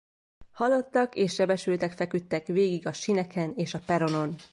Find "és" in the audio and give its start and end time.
1.15-1.33, 3.55-3.73